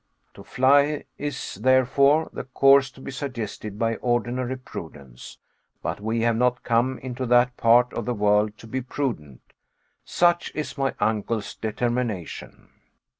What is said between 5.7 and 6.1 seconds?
But